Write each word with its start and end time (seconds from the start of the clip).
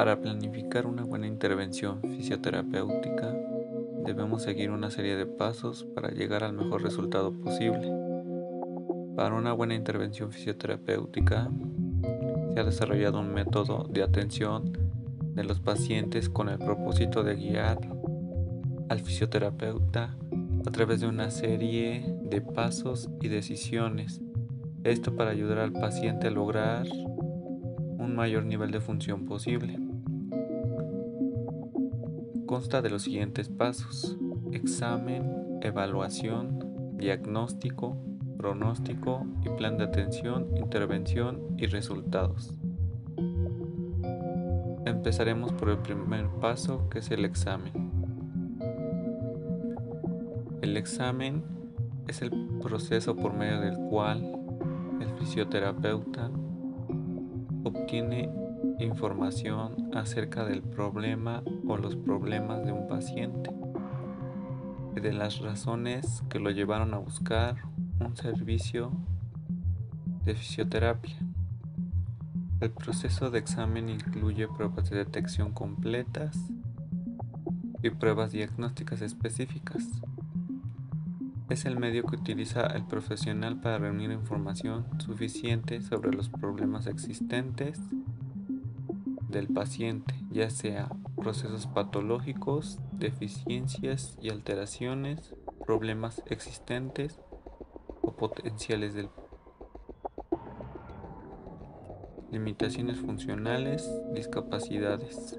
Para 0.00 0.18
planificar 0.18 0.86
una 0.86 1.04
buena 1.04 1.26
intervención 1.26 2.00
fisioterapéutica 2.00 3.36
debemos 4.02 4.42
seguir 4.42 4.70
una 4.70 4.90
serie 4.90 5.14
de 5.14 5.26
pasos 5.26 5.84
para 5.94 6.08
llegar 6.08 6.42
al 6.42 6.54
mejor 6.54 6.82
resultado 6.82 7.34
posible. 7.34 7.92
Para 9.14 9.34
una 9.34 9.52
buena 9.52 9.74
intervención 9.74 10.32
fisioterapéutica 10.32 11.50
se 12.54 12.60
ha 12.60 12.64
desarrollado 12.64 13.20
un 13.20 13.34
método 13.34 13.88
de 13.90 14.02
atención 14.02 14.72
de 15.34 15.44
los 15.44 15.60
pacientes 15.60 16.30
con 16.30 16.48
el 16.48 16.56
propósito 16.58 17.22
de 17.22 17.36
guiar 17.36 17.78
al 18.88 19.00
fisioterapeuta 19.00 20.16
a 20.64 20.70
través 20.70 21.02
de 21.02 21.08
una 21.08 21.30
serie 21.30 22.16
de 22.22 22.40
pasos 22.40 23.10
y 23.20 23.28
decisiones. 23.28 24.22
Esto 24.82 25.14
para 25.14 25.32
ayudar 25.32 25.58
al 25.58 25.72
paciente 25.72 26.28
a 26.28 26.30
lograr 26.30 26.86
un 27.98 28.14
mayor 28.16 28.46
nivel 28.46 28.70
de 28.70 28.80
función 28.80 29.26
posible. 29.26 29.89
Consta 32.50 32.82
de 32.82 32.90
los 32.90 33.02
siguientes 33.02 33.48
pasos. 33.48 34.18
Examen, 34.50 35.60
evaluación, 35.62 36.96
diagnóstico, 36.96 37.96
pronóstico 38.36 39.24
y 39.44 39.50
plan 39.50 39.78
de 39.78 39.84
atención, 39.84 40.48
intervención 40.56 41.54
y 41.58 41.66
resultados. 41.66 42.52
Empezaremos 44.84 45.52
por 45.52 45.70
el 45.70 45.78
primer 45.78 46.26
paso 46.40 46.88
que 46.90 46.98
es 46.98 47.12
el 47.12 47.24
examen. 47.24 47.72
El 50.60 50.76
examen 50.76 51.44
es 52.08 52.20
el 52.20 52.32
proceso 52.60 53.14
por 53.14 53.32
medio 53.32 53.60
del 53.60 53.76
cual 53.76 54.28
el 55.00 55.08
fisioterapeuta 55.20 56.32
obtiene 57.62 58.28
información 58.84 59.90
acerca 59.94 60.44
del 60.44 60.62
problema 60.62 61.42
o 61.66 61.76
los 61.76 61.96
problemas 61.96 62.64
de 62.64 62.72
un 62.72 62.88
paciente 62.88 63.50
y 64.96 65.00
de 65.00 65.12
las 65.12 65.38
razones 65.38 66.22
que 66.28 66.38
lo 66.38 66.50
llevaron 66.50 66.94
a 66.94 66.98
buscar 66.98 67.56
un 68.00 68.16
servicio 68.16 68.90
de 70.24 70.34
fisioterapia. 70.34 71.16
El 72.60 72.70
proceso 72.70 73.30
de 73.30 73.38
examen 73.38 73.88
incluye 73.88 74.46
pruebas 74.48 74.90
de 74.90 74.98
detección 74.98 75.52
completas 75.52 76.36
y 77.82 77.90
pruebas 77.90 78.32
diagnósticas 78.32 79.00
específicas. 79.00 79.86
Es 81.48 81.64
el 81.64 81.78
medio 81.78 82.04
que 82.04 82.16
utiliza 82.16 82.66
el 82.66 82.84
profesional 82.84 83.60
para 83.60 83.78
reunir 83.78 84.12
información 84.12 84.86
suficiente 84.98 85.80
sobre 85.82 86.12
los 86.12 86.28
problemas 86.28 86.86
existentes 86.86 87.80
del 89.30 89.48
paciente, 89.48 90.14
ya 90.30 90.50
sea 90.50 90.88
procesos 91.16 91.66
patológicos, 91.66 92.78
deficiencias 92.92 94.16
y 94.20 94.30
alteraciones, 94.30 95.34
problemas 95.64 96.22
existentes 96.26 97.20
o 98.02 98.12
potenciales 98.12 98.94
del 98.94 99.08
limitaciones 102.30 102.98
funcionales, 102.98 103.90
discapacidades, 104.14 105.38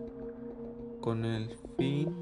con 0.99 1.25
el 1.25 1.55
fin 1.77 2.13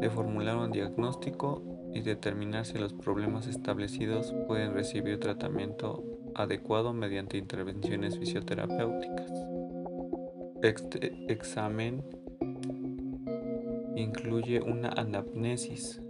de 0.00 0.08
formular 0.08 0.56
un 0.56 0.72
diagnóstico 0.72 1.62
y 1.94 2.00
determinar 2.00 2.64
si 2.64 2.78
los 2.78 2.92
problemas 2.92 3.46
establecidos 3.46 4.34
pueden 4.46 4.72
recibir 4.72 5.20
tratamiento 5.20 6.02
adecuado 6.34 6.92
mediante 6.92 7.36
intervenciones 7.36 8.18
fisioterapéuticas. 8.18 9.30
Este 10.62 11.12
examen 11.26 12.04
incluye 13.96 14.60
una 14.60 14.90
anamnesis. 14.90 16.00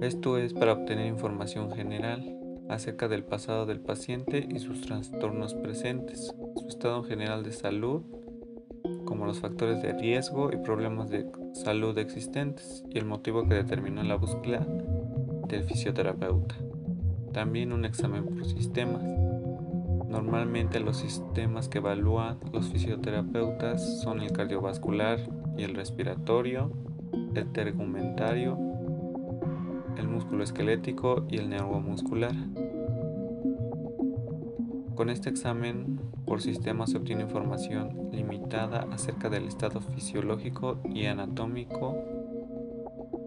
Esto 0.00 0.38
es 0.38 0.54
para 0.54 0.74
obtener 0.74 1.06
información 1.06 1.72
general 1.72 2.38
acerca 2.68 3.08
del 3.08 3.24
pasado 3.24 3.66
del 3.66 3.80
paciente 3.80 4.46
y 4.48 4.60
sus 4.60 4.82
trastornos 4.82 5.54
presentes, 5.54 6.32
su 6.54 6.68
estado 6.68 7.02
general 7.02 7.42
de 7.42 7.50
salud, 7.50 8.02
como 9.04 9.26
los 9.26 9.40
factores 9.40 9.82
de 9.82 9.94
riesgo 9.94 10.52
y 10.52 10.58
problemas 10.58 11.10
de 11.10 11.26
salud 11.54 11.98
existentes 11.98 12.84
y 12.88 12.98
el 12.98 13.04
motivo 13.04 13.48
que 13.48 13.54
determinó 13.54 14.04
la 14.04 14.14
búsqueda 14.14 14.64
del 15.48 15.64
fisioterapeuta. 15.64 16.54
También 17.32 17.72
un 17.72 17.84
examen 17.84 18.26
por 18.26 18.44
sistemas. 18.44 19.23
Normalmente 20.14 20.78
los 20.78 20.98
sistemas 20.98 21.68
que 21.68 21.78
evalúan 21.78 22.38
los 22.52 22.68
fisioterapeutas 22.68 24.00
son 24.00 24.20
el 24.20 24.30
cardiovascular 24.30 25.18
y 25.58 25.64
el 25.64 25.74
respiratorio, 25.74 26.70
el 27.34 27.50
tegumentario, 27.50 28.56
el 29.96 30.06
músculo 30.06 30.44
esquelético 30.44 31.26
y 31.28 31.38
el 31.38 31.50
neuromuscular. 31.50 32.32
Con 34.94 35.10
este 35.10 35.30
examen 35.30 35.98
por 36.24 36.40
sistema 36.40 36.86
se 36.86 36.98
obtiene 36.98 37.22
información 37.22 38.10
limitada 38.12 38.86
acerca 38.92 39.28
del 39.28 39.48
estado 39.48 39.80
fisiológico 39.80 40.78
y 40.84 41.06
anatómico 41.06 41.96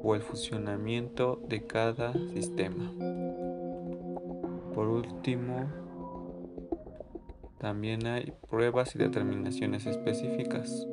o 0.03 0.15
el 0.15 0.21
funcionamiento 0.21 1.41
de 1.49 1.67
cada 1.67 2.13
sistema. 2.13 2.93
Por 4.73 4.87
último, 4.87 5.86
también 7.59 8.05
hay 8.05 8.33
pruebas 8.49 8.95
y 8.95 8.99
determinaciones 8.99 9.85
específicas. 9.85 10.87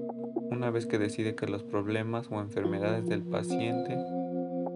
Una 0.51 0.71
vez 0.71 0.87
que 0.87 0.99
decide 0.99 1.35
que 1.35 1.47
los 1.47 1.63
problemas 1.63 2.29
o 2.31 2.41
enfermedades 2.41 3.07
del 3.07 3.23
paciente 3.23 3.99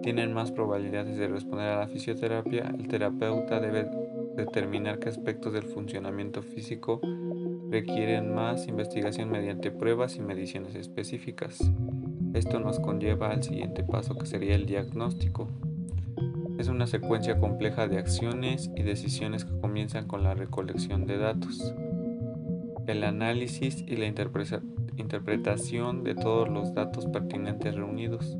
tienen 0.03 0.33
más 0.33 0.53
probabilidades 0.53 1.17
de 1.17 1.29
responder 1.29 1.69
a 1.69 1.81
la 1.81 1.89
fisioterapia, 1.89 2.73
el 2.79 2.89
terapeuta 2.89 3.61
debe 3.61 3.89
determinar 4.37 4.99
qué 4.99 5.09
aspectos 5.09 5.53
del 5.53 5.65
funcionamiento 5.65 6.43
físico 6.43 7.01
requieren 7.71 8.35
más 8.35 8.67
investigación 8.69 9.31
mediante 9.31 9.71
pruebas 9.71 10.17
y 10.17 10.21
mediciones 10.21 10.75
específicas. 10.75 11.59
Esto 12.35 12.61
nos 12.61 12.79
conlleva 12.81 13.31
al 13.31 13.43
siguiente 13.43 13.83
paso 13.83 14.17
que 14.17 14.27
sería 14.27 14.55
el 14.55 14.67
diagnóstico. 14.67 15.49
Es 16.59 16.67
una 16.67 16.89
secuencia 16.89 17.39
compleja 17.39 17.87
de 17.87 17.99
acciones 17.99 18.71
y 18.75 18.83
decisiones 18.83 19.45
que 19.45 19.61
comienzan 19.61 20.09
con 20.09 20.25
la 20.25 20.35
recolección 20.35 21.07
de 21.07 21.17
datos, 21.17 21.73
el 22.89 23.05
análisis 23.05 23.85
y 23.87 23.97
la 23.97 24.07
interpretación 24.97 26.03
de 26.03 26.17
todos 26.17 26.49
los 26.49 26.75
datos 26.75 27.07
pertinentes 27.07 27.77
reunidos, 27.77 28.37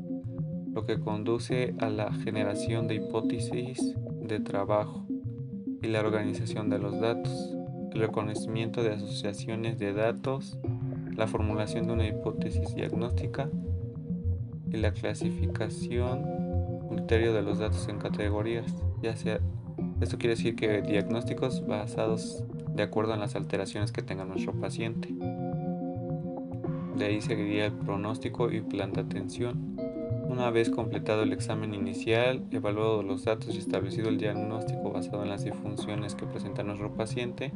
lo 0.73 0.85
que 0.85 0.99
conduce 0.99 1.73
a 1.79 1.89
la 1.89 2.11
generación 2.11 2.89
de 2.89 2.95
hipótesis 2.95 3.95
de 4.21 4.41
trabajo 4.41 5.07
y 5.81 5.87
la 5.87 6.01
organización 6.01 6.69
de 6.69 6.79
los 6.79 6.99
datos, 6.99 7.55
el 7.93 8.01
reconocimiento 8.01 8.83
de 8.83 8.95
asociaciones 8.95 9.79
de 9.79 9.93
datos, 9.93 10.59
la 11.15 11.25
formulación 11.25 11.87
de 11.87 11.93
una 11.93 12.07
hipótesis 12.07 12.75
diagnóstica 12.75 13.49
y 14.71 14.75
la 14.75 14.91
clasificación 14.91 16.38
criterio 16.89 17.33
de 17.33 17.41
los 17.41 17.59
datos 17.59 17.87
en 17.87 17.99
categorías, 17.99 18.73
ya 19.01 19.15
sea 19.15 19.39
esto 20.01 20.17
quiere 20.17 20.35
decir 20.35 20.55
que 20.55 20.81
diagnósticos 20.81 21.67
basados 21.67 22.43
de 22.73 22.83
acuerdo 22.83 23.13
en 23.13 23.19
las 23.19 23.35
alteraciones 23.35 23.91
que 23.91 24.01
tenga 24.01 24.23
nuestro 24.23 24.53
paciente. 24.53 25.09
De 26.95 27.05
ahí 27.05 27.21
seguiría 27.21 27.65
el 27.65 27.73
pronóstico 27.73 28.49
y 28.51 28.61
plan 28.61 28.93
de 28.93 29.01
atención. 29.01 29.75
Una 30.29 30.51
vez 30.51 30.69
completado 30.69 31.23
el 31.23 31.33
examen 31.33 31.73
inicial, 31.73 32.45
evaluado 32.51 33.03
los 33.03 33.25
datos 33.25 33.55
y 33.55 33.57
establecido 33.57 34.09
el 34.09 34.17
diagnóstico 34.17 34.91
basado 34.91 35.23
en 35.23 35.29
las 35.29 35.43
disfunciones 35.43 36.15
que 36.15 36.25
presenta 36.25 36.63
nuestro 36.63 36.93
paciente, 36.93 37.51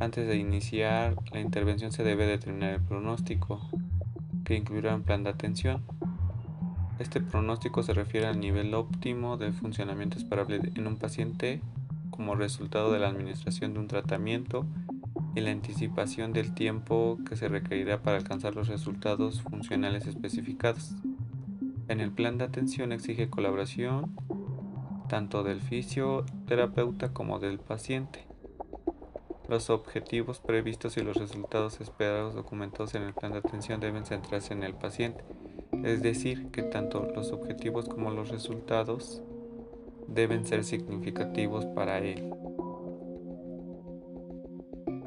antes 0.00 0.28
de 0.28 0.36
iniciar 0.36 1.16
la 1.32 1.40
intervención 1.40 1.90
se 1.90 2.04
debe 2.04 2.26
determinar 2.26 2.74
el 2.74 2.80
pronóstico, 2.80 3.60
que 4.44 4.56
incluirá 4.56 4.94
un 4.94 5.04
plan 5.04 5.22
de 5.22 5.30
atención. 5.30 5.82
Este 6.98 7.20
pronóstico 7.20 7.82
se 7.82 7.94
refiere 7.94 8.26
al 8.26 8.40
nivel 8.40 8.74
óptimo 8.74 9.36
de 9.36 9.52
funcionamiento 9.52 10.18
esperable 10.18 10.60
en 10.74 10.86
un 10.86 10.96
paciente 10.96 11.60
como 12.10 12.34
resultado 12.34 12.90
de 12.90 12.98
la 12.98 13.08
administración 13.08 13.72
de 13.72 13.78
un 13.78 13.86
tratamiento 13.86 14.66
y 15.36 15.40
la 15.40 15.52
anticipación 15.52 16.32
del 16.32 16.54
tiempo 16.54 17.18
que 17.28 17.36
se 17.36 17.48
requerirá 17.48 18.02
para 18.02 18.16
alcanzar 18.16 18.56
los 18.56 18.66
resultados 18.66 19.42
funcionales 19.42 20.06
especificados. 20.06 20.92
En 21.86 22.00
el 22.00 22.10
plan 22.10 22.36
de 22.36 22.44
atención 22.44 22.90
exige 22.90 23.30
colaboración 23.30 24.16
tanto 25.08 25.44
del 25.44 25.60
fisioterapeuta 25.60 27.12
como 27.12 27.38
del 27.38 27.60
paciente. 27.60 28.26
Los 29.48 29.70
objetivos 29.70 30.40
previstos 30.40 30.96
y 30.96 31.02
los 31.02 31.16
resultados 31.16 31.80
esperados 31.80 32.34
documentados 32.34 32.94
en 32.94 33.02
el 33.04 33.14
plan 33.14 33.32
de 33.32 33.38
atención 33.38 33.80
deben 33.80 34.04
centrarse 34.04 34.52
en 34.52 34.64
el 34.64 34.74
paciente, 34.74 35.24
es 35.84 36.02
decir, 36.02 36.48
que 36.50 36.62
tanto 36.62 37.08
los 37.14 37.32
objetivos 37.32 37.88
como 37.88 38.10
los 38.10 38.28
resultados 38.28 39.22
deben 40.06 40.44
ser 40.44 40.64
significativos 40.64 41.64
para 41.66 41.98
él. 41.98 42.32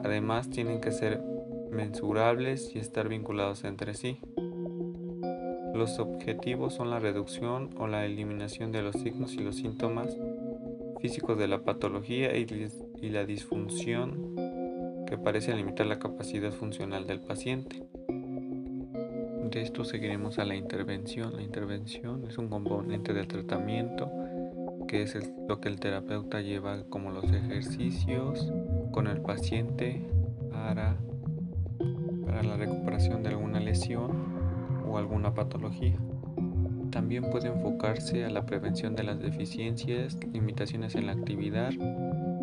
Además, 0.04 0.50
tienen 0.50 0.82
que 0.82 0.92
ser 0.92 1.22
mensurables 1.72 2.76
y 2.76 2.80
estar 2.80 3.08
vinculados 3.08 3.64
entre 3.64 3.94
sí. 3.94 4.20
Los 5.74 6.00
objetivos 6.00 6.74
son 6.74 6.90
la 6.90 7.00
reducción 7.00 7.70
o 7.78 7.88
la 7.88 8.06
eliminación 8.06 8.72
de 8.72 8.82
los 8.82 8.96
signos 8.96 9.34
y 9.34 9.40
los 9.40 9.56
síntomas 9.56 10.18
físicos 11.00 11.38
de 11.38 11.48
la 11.48 11.64
patología 11.64 12.36
y 12.36 13.10
la 13.10 13.26
disfunción 13.26 14.36
que 15.08 15.18
parece 15.18 15.54
limitar 15.56 15.88
la 15.88 16.00
capacidad 16.00 16.52
funcional 16.52 17.08
del 17.08 17.20
paciente. 17.20 17.91
De 19.50 19.62
esto 19.62 19.84
seguiremos 19.84 20.40
a 20.40 20.46
la 20.46 20.56
intervención. 20.56 21.36
La 21.36 21.42
intervención 21.42 22.26
es 22.28 22.38
un 22.38 22.50
componente 22.50 23.14
del 23.14 23.28
tratamiento 23.28 24.12
que 24.88 25.04
es 25.04 25.18
lo 25.48 25.62
que 25.62 25.70
el 25.70 25.80
terapeuta 25.80 26.42
lleva 26.42 26.84
como 26.90 27.12
los 27.12 27.32
ejercicios 27.32 28.52
con 28.92 29.08
el 29.08 29.22
paciente 29.22 30.06
para, 30.52 30.98
para 32.26 32.44
la 32.44 32.58
recuperación 32.58 33.24
de 33.24 33.30
alguna 33.30 33.60
lesión 33.60 34.12
o 34.86 34.98
alguna 34.98 35.34
patología. 35.34 35.98
También 36.92 37.30
puede 37.32 37.48
enfocarse 37.48 38.26
a 38.26 38.30
la 38.30 38.46
prevención 38.46 38.96
de 38.96 39.04
las 39.04 39.20
deficiencias, 39.22 40.18
limitaciones 40.34 40.96
en 40.96 41.06
la 41.06 41.14
actividad, 41.14 41.72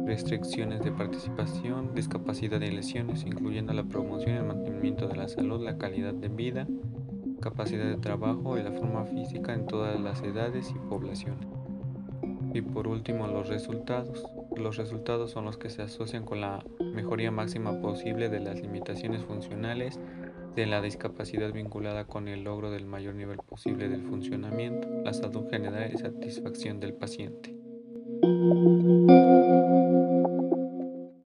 restricciones 0.07 0.83
de 0.83 0.91
participación, 0.91 1.95
discapacidad 1.95 2.63
y 2.63 2.71
lesiones, 2.71 3.25
incluyendo 3.27 3.75
la 3.75 3.85
promoción 3.85 4.37
y 4.37 4.39
el 4.39 4.47
mantenimiento 4.47 5.07
de 5.07 5.17
la 5.17 5.29
salud, 5.29 5.63
la 5.63 5.77
calidad 5.77 6.15
de 6.15 6.29
vida, 6.29 6.67
capacidad 7.41 7.85
de 7.85 7.97
trabajo 7.97 8.59
y 8.59 8.63
la 8.63 8.73
forma 8.73 9.05
física 9.05 9.55
en 9.55 9.67
todas 9.67 10.01
las 10.01 10.23
edades 10.23 10.71
y 10.71 10.79
poblaciones. 10.89 11.47
Y 12.53 12.63
por 12.63 12.89
último, 12.89 13.27
los 13.27 13.49
resultados. 13.49 14.25
Los 14.57 14.77
resultados 14.77 15.31
son 15.31 15.45
los 15.45 15.57
que 15.57 15.71
se 15.71 15.83
asocian 15.83 16.25
con 16.25 16.41
la 16.41 16.65
mejoría 16.81 17.31
máxima 17.31 17.81
posible 17.81 18.29
de 18.29 18.41
las 18.41 18.61
limitaciones 18.61 19.23
funcionales 19.23 20.01
de 20.57 20.67
la 20.67 20.81
discapacidad 20.81 21.53
vinculada 21.53 22.07
con 22.07 22.27
el 22.27 22.43
logro 22.43 22.71
del 22.71 22.87
mayor 22.87 23.15
nivel 23.15 23.39
posible 23.39 23.89
del 23.89 24.03
funcionamiento, 24.03 24.89
la 25.05 25.13
salud 25.13 25.49
general 25.49 25.93
y 25.95 25.99
satisfacción 25.99 26.81
del 26.81 26.95
paciente. 26.95 27.58